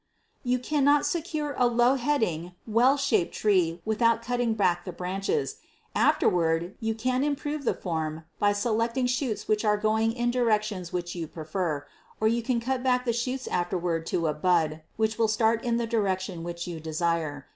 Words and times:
You 0.43 0.57
cannot 0.57 1.05
secure 1.05 1.53
a 1.59 1.67
low 1.67 1.93
heading, 1.93 2.53
well 2.65 2.97
shaped 2.97 3.35
tree 3.35 3.83
without 3.85 4.23
cutting 4.23 4.55
back 4.55 4.83
the 4.83 4.91
branches. 4.91 5.57
Afterward 5.93 6.73
you 6.79 6.95
can 6.95 7.23
improve 7.23 7.65
the 7.65 7.75
form 7.75 8.23
by 8.39 8.51
selecting 8.51 9.05
shoots 9.05 9.47
which 9.47 9.63
are 9.63 9.77
going 9.77 10.13
in 10.13 10.31
directions 10.31 10.91
which 10.91 11.13
you 11.13 11.27
prefer, 11.27 11.85
or 12.19 12.27
you 12.27 12.41
can 12.41 12.59
cut 12.59 12.81
back 12.81 13.05
the 13.05 13.13
shoots 13.13 13.45
afterward 13.45 14.07
to 14.07 14.25
a 14.25 14.33
bud 14.33 14.81
which 14.97 15.19
will 15.19 15.27
start 15.27 15.63
in 15.63 15.77
the 15.77 15.85
direction 15.85 16.41
which 16.43 16.65
you 16.65 16.79
desire. 16.79 17.45